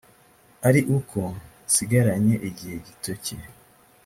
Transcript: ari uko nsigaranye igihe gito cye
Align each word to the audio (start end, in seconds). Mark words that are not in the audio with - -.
ari 0.67 0.81
uko 0.97 1.19
nsigaranye 1.65 2.35
igihe 2.49 2.75
gito 2.85 3.11
cye 3.23 3.37